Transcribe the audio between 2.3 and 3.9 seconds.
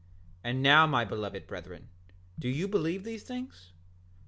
do you believe these things?